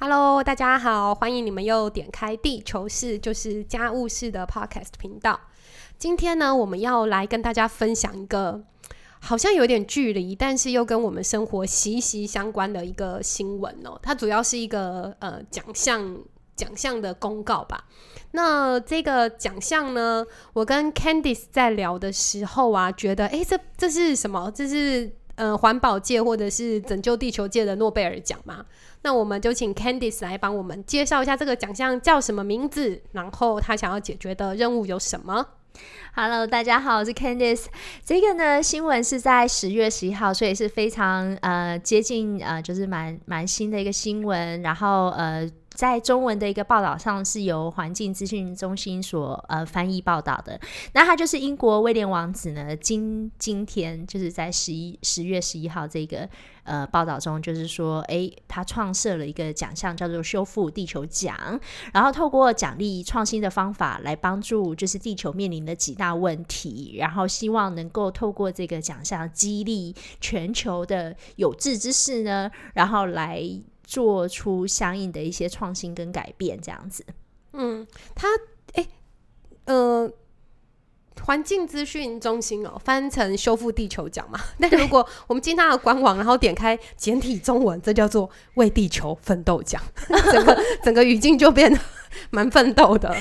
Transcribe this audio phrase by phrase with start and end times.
[0.00, 5.40] Hello，大家好，欢迎你们又点开地球式，就是家务式的 Podcast 频道。
[5.98, 8.62] 今天呢，我们要来跟大家分享一个
[9.18, 13.98] 好像有点距离，但是又跟我们生活息息相关的一个新闻哦。
[14.00, 16.16] 它主要是一个呃奖项
[16.54, 17.84] 奖项的公告吧。
[18.30, 24.48] 那这个奖项呢，我跟 Candice 在聊的时候啊，觉得诶，这这是什么？
[24.54, 28.66] 这是呃环保界或者是拯救地球界的诺贝尔奖嘛？
[29.02, 35.46] 那我们就请 Candice 来帮我们介绍一下这个奖项叫什么名字，然后他想要解决的任务有什么。
[36.14, 37.66] Hello，大家好，我是 Candice。
[38.04, 44.60] 这个呢，新闻是在十月十一号，所以是非常呃接近呃，就是蛮蛮新的一个新闻。
[44.60, 45.50] 然后呃。
[45.78, 50.60] 在中文的一个报道上，是由环境资讯中心所呃翻译报道的。
[50.92, 56.28] 那他就是英国威廉王子呢，今今天就是在十一十月十一号这个
[56.64, 61.36] 呃报道中，就是说，哎，他创设了一个奖项，叫做修复地球奖，
[61.92, 73.60] 然后透过奖励创新的方法来帮助，就是地球面临的几大问题，然后希望能够透过这个奖项激励全球的有志之士呢，然后来。
[73.88, 77.02] 做出相应的一些创新跟改变，这样子。
[77.54, 78.28] 嗯，他
[78.74, 78.86] 哎，
[79.64, 80.12] 呃，
[81.22, 84.38] 环境资讯中心哦，翻成修复地球奖嘛。
[84.60, 89.82] 但如果我们进他的官网，然后点开简体中文，这叫做为地球奋斗奖，
[90.30, 91.80] 整个 整个语境就变得
[92.28, 93.16] 蛮奋斗的。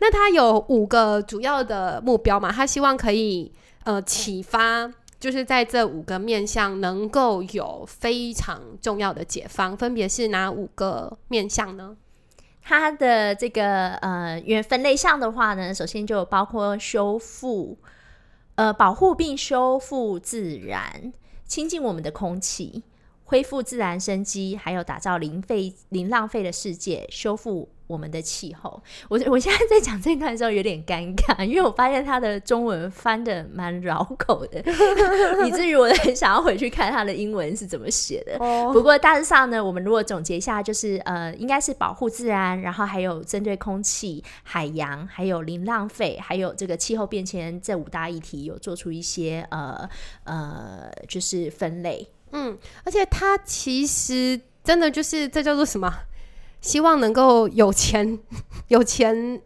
[0.00, 2.52] 那他有五个主要的目标嘛？
[2.52, 4.88] 他希望可以呃启发。
[5.22, 11.96] 就是在这五个面向能够有非常重要的解方，分别是哪五个面向呢？
[12.60, 17.78] 它的这个呃原分类项的话呢，首先就包括修复、
[18.56, 21.12] 呃保护并修复自然、
[21.46, 22.82] 清净我们的空气、
[23.22, 27.68] 恢复自然生机，还有打造零废零浪费的世界，修复。
[27.92, 34.64] 我们的气候，我我现在在讲这段的时候有点尴尬， 因为我发现他的中文翻的蛮绕口的，
[35.46, 38.38] 以至于我很想要回去看他的英文是怎么写的。
[38.72, 49.86] 不过大致上呢，我们如果总结一下，就是呃，应该是保护自然，然后还有针对空气、海洋，还有零浪费，还有这个气候变迁这五大议题，有做出一些呃
[50.24, 52.08] 呃，就是分类。
[52.32, 55.92] 嗯，而且他其实真的就是这叫做什么？
[56.62, 58.18] 希望能够有钱，
[58.68, 59.42] 有钱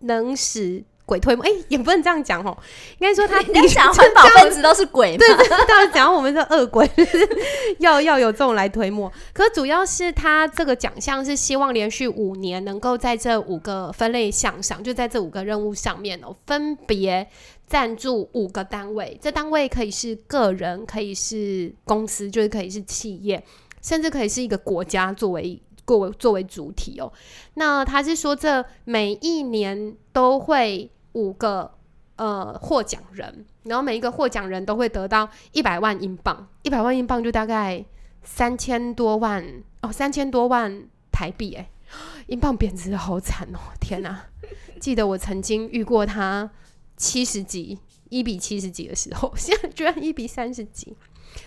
[0.00, 1.44] 能使鬼推磨。
[1.46, 2.54] 哎，也不能这样讲哦，
[2.98, 6.90] 应该说他你想 环保分子都是鬼，对对，当然讲我们是恶鬼，
[7.78, 9.10] 要要有这种来推磨。
[9.32, 17.28] 可主要是他这个奖项是希望连续五年能够在这五个分类项上，就在这五个任务上面哦，分别
[17.68, 19.16] 赞助五个单位。
[19.22, 23.44] 这单位可以是个人，可以是公司，就是可以是企业，
[23.80, 25.62] 甚至可以是一个国家作为。
[25.86, 27.12] 作为作为主体哦，
[27.54, 31.72] 那他是说这每一年都会五个
[32.16, 37.84] 呃获奖人，然后每一个获奖人都会得到一百万英镑，一百万英镑就大概
[38.22, 41.70] 三千多万哦，三千多万台币哎，
[42.26, 44.24] 英镑贬值的好惨哦，天哪！
[44.80, 46.50] 记得我曾经遇过他
[46.96, 47.78] 七十几
[48.10, 50.96] 一比七十几的时候， 现在居然一比三十几。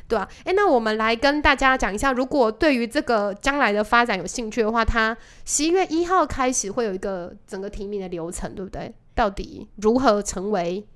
[0.08, 8.94] 对啊，哎，那我们来跟大家讲一下，如果对于这个将来的发展有兴趣的话，它十一月一号开始会有一个整个提名的流程，对不对？
[9.16, 10.88] 到底如何成为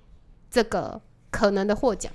[0.50, 2.12] 这个可能的获奖？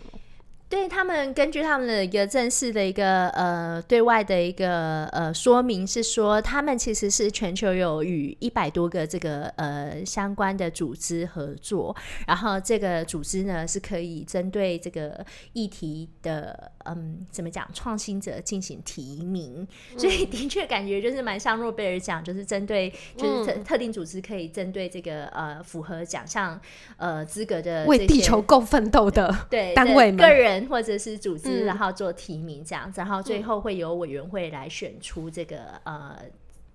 [0.69, 11.97] 对他们根据他们的一个正式的一个呃对外的一个呃说明是说，他们其实是全球有与一百多个这个呃相关的组织合作，
[12.27, 15.25] 然后这个组织呢是可以针对这个
[15.55, 26.61] 议题的嗯怎么讲创新者进行提名，所以的确感觉就是蛮像诺贝尔奖，就是针对就是特特定组织可以针对这个呃符合奖项
[26.99, 30.58] 呃资格的为地球共奋斗的对单位个人。
[30.67, 36.17] 或者是组织，然后做提名这样子，然后最后会由委员会来选出这个呃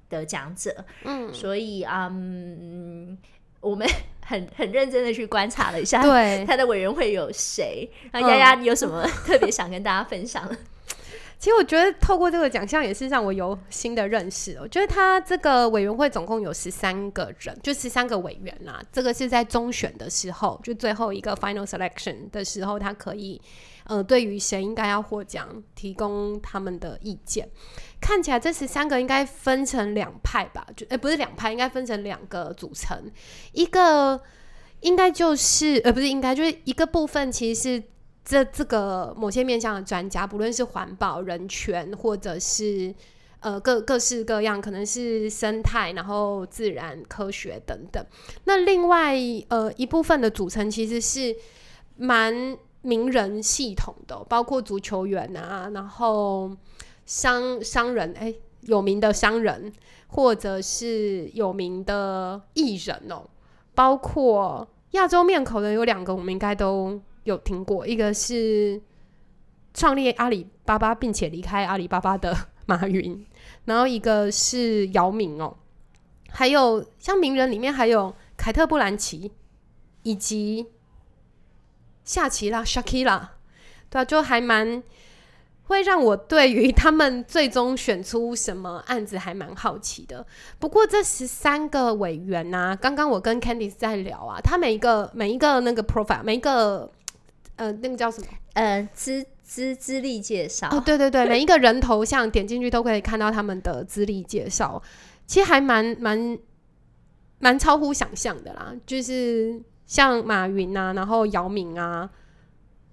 [0.08, 0.86] 得奖者。
[1.04, 3.18] 嗯，所以嗯，
[3.60, 3.88] 我们
[4.25, 7.90] 很很认真的去观察了一下，对 他的委员会有谁。
[8.12, 10.48] 那丫丫，你有什么特别想跟大家分享？
[11.40, 14.58] 其实我觉得透过这个奖项也是让我有新的认识。
[14.62, 18.81] 我觉得他这个委员会总共有十三个人，就十三个委员啦。
[18.94, 23.42] 这个是在中选的时候，就最后一个 final selection 的时候，他可以
[23.86, 27.50] 呃对于谁应该要获奖提供他们的意见。
[28.00, 30.66] 看起来这十三个应该分成两派吧？
[30.76, 33.12] 就哎不是两派，应该分成两个组成。
[33.52, 34.22] 一个
[34.82, 37.84] 应该就是呃不是应该就是一个部分其实是。
[38.26, 42.96] 这这个某些面向的专家，不论是环保、人权，或者是
[43.42, 48.02] 呃各各式各样，可能是生态，然后自然科学等等。
[48.46, 49.14] 那另外
[49.50, 51.36] 呃一部分的组成其实是
[51.98, 56.52] 蛮名人系统的，包括足球员啊，然后
[57.06, 59.72] 商商人，哎，有名的商人，
[60.08, 63.24] 或者是有名的艺人哦，
[63.74, 68.82] 包括亚洲面孔的有两个，我们应该都有听过，一个是
[69.74, 72.36] 创立阿里巴巴并且离开阿里巴巴的
[72.68, 73.26] 马云，
[73.64, 75.56] 然后一个是姚明哦，
[76.30, 79.32] 还有像名人里面还有凯特·布兰奇
[80.02, 80.68] 以及。
[82.04, 83.28] 夏奇拉 Shakira，
[83.90, 84.84] 对啊，就还蛮
[85.64, 90.26] 会让我对于他们最终选出什么案子还蛮好奇的。
[90.60, 96.92] 不过这十三个委员呐，刚刚我跟 Candice 在聊啊，他每一个每一个那个 profile，每一个
[97.56, 104.82] 呃那个叫什么呃资资资历介绍哦，对对对， 每一个人头像点进去都可以看到他们的资历介绍，
[105.26, 106.38] 其实还蛮蛮
[107.40, 109.62] 蛮超乎想象的啦，就是。
[109.86, 112.10] 像马云啊，然后姚明啊，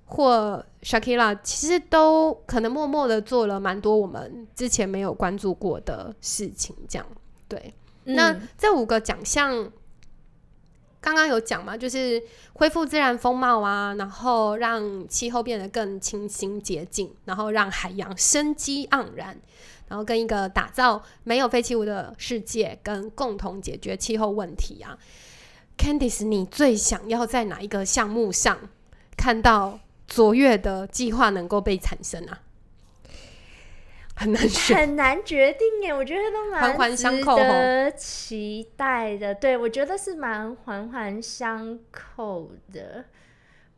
[0.05, 6.75] 或 Shakira，其实都可能默默的做了蛮多我们之前没有关注过的事情。
[6.89, 7.07] 这样，
[7.49, 7.75] 对。
[8.05, 9.71] 那这五个奖项，
[11.01, 12.21] 刚刚有讲嘛，就是
[12.55, 19.39] 恢复自然风貌啊，然后让气候变得更清新洁净，然后让海洋生机盎然，
[19.87, 24.99] 然后跟一个打造没有废弃物的世界，跟共同解决气候问题啊。
[25.81, 28.69] Candice，你最想要在哪一个项目上
[29.17, 32.43] 看到卓越的计划能够被产生啊？
[34.15, 35.95] 很难选，很难决定耶。
[35.95, 39.35] 我觉得都蛮环环相扣的，期待的。
[39.35, 43.07] 对，我觉得是蛮环环相扣的。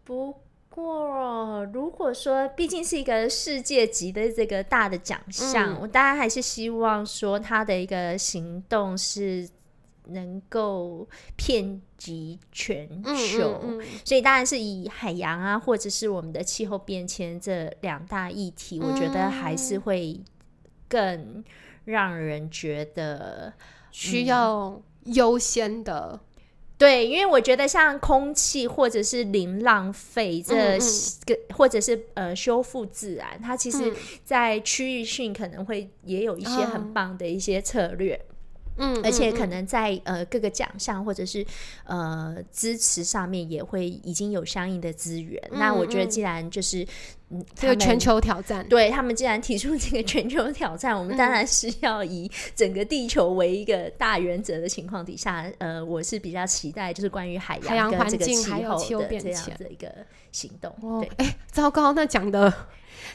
[0.02, 9.48] 不过，如果说毕竟是一个世界级的这个大的奖项，我当然还是希望说他的一个行动是。
[10.08, 20.20] 能够遍及全球，所以当然是以海洋啊，或者是我们的气候变迁这两大议题，我觉得还是会
[20.88, 21.44] 更
[21.84, 23.52] 让人觉得
[23.90, 26.20] 需要优先的。
[26.78, 30.76] 对，因为我觉得像空气或者是零浪费这
[31.24, 33.94] 个，或者是呃修复自然，它其实
[34.24, 38.20] 在区域性可能会也有一些很棒的一些策略。
[38.28, 38.31] 嗯，
[39.04, 41.44] 而且可能在呃各个奖项或者是
[41.84, 45.42] 呃支持上面也会已经有相应的资源。
[45.52, 46.86] 那我觉得，既然就是
[47.30, 59.92] 嗯这个全球挑战，对他们既然提出这个全球挑战，我们当然是要以整个地球为一个大原则的情况底下，呃，我是比较期待就是关于海洋环境还有气候的这样的一个
[60.32, 60.74] 行动。
[61.00, 62.52] 对，哎，糟糕，那讲的。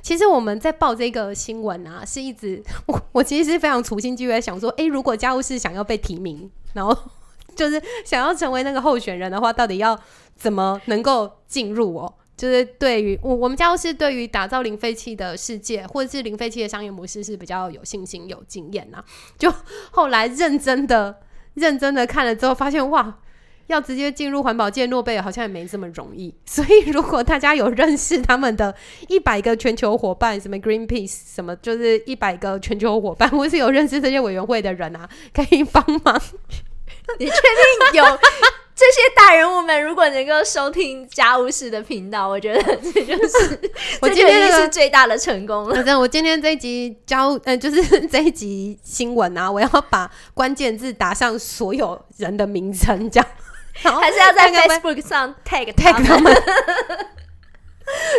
[0.01, 6.97] 其实我们在报这个新闻啊，是一直 我我其实是非常处心积虑想说，哎，如果家务事想要被提名，然后
[7.55, 9.99] 就是想要成为那个候选人的话，到底要
[10.35, 12.13] 怎么能够进入哦？
[12.35, 19.03] 就是对于我我们家务事对于打造零废弃的世界，或者是零废弃的商业模式是比较有信心、有经验呐。
[19.39, 19.51] 就
[19.91, 21.19] 后来认真的、
[21.55, 23.19] 认真的看了之后，发现哇。
[23.67, 28.73] 要直接进入环保界诺贝尔好像也没这么容易，所以如果大家有认识他们的
[29.07, 36.21] 一百个全球伙伴，什么 Greenpeace，什么就是一百个全球伙伴， 或是有认识这些委员会的人啊，可以帮忙。
[37.19, 38.03] 你确定有
[38.75, 39.81] 这些大人物们？
[39.83, 43.59] 如果能够收听家务事的频道，我觉得这就是
[44.01, 45.75] 我今天是最大的成功了。
[45.75, 53.27] 反正我今天这一集交呃，就是这一集新闻啊，我要把关键字打上所有人的名称，这样。
[53.83, 56.33] 还是要在 Facebook 上 tag tag 他们，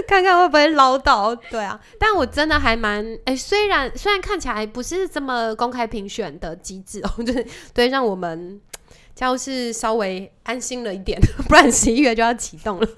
[0.06, 1.36] 看看会不会唠叨。
[1.50, 8.60] 对啊，但我真的还蛮哎，虽然虽然看起来不是这么公开评选的机制哦， 就是对，让我们
[9.14, 12.88] 就是稍微安心了一点，不然十一月就要启动了。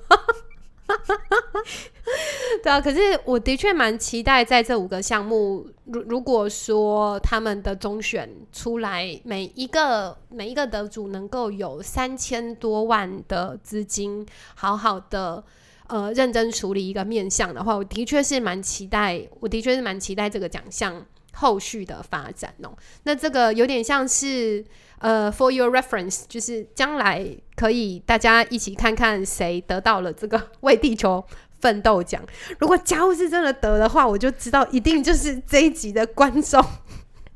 [2.63, 15.43] 对啊，可是我的确蛮期待在这五个项目，如如果说他们的中选出来，每一个每一个得主能够有三千多万的资金，好好的
[15.87, 21.07] 呃认真处理一个面向的话，我的确是蛮期待，我的确是蛮期待这个奖项
[21.41, 22.77] 后续的发展哦。
[23.03, 24.65] 那这个有点像是
[24.99, 31.25] 呃，for your reference，就是将来可以大家一起看看谁得到了这个为地球。
[31.61, 32.25] 奋斗奖，
[32.59, 36.65] 如果家务是真的得的话，我就知道一定就是这一集的观众，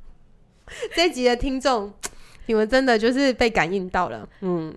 [0.96, 1.92] 这一集的听众，
[2.46, 4.74] 你们真的就是被感应到了，嗯，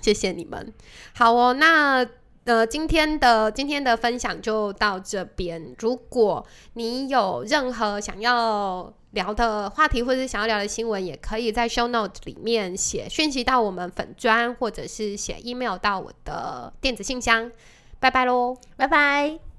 [0.00, 0.72] 谢谢你们。
[1.12, 2.02] 好哦，那
[2.46, 5.74] 呃，今天的今天的分享就到这边。
[5.80, 17.50] 如果你有任何想要聊的话题，或者是想要聊的新闻，也可以在 show note 里面写讯息到我们粉砖，或者是写 email 到我的电子信箱。
[17.98, 19.55] 拜拜喽，拜拜。